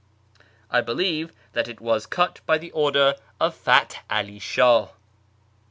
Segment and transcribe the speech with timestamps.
[0.71, 4.87] I believe that it was cut by order of Fath 'Ali Shah.